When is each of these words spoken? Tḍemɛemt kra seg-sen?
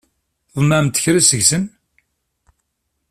Tḍemɛemt 0.51 1.01
kra 1.03 1.21
seg-sen? 1.29 1.63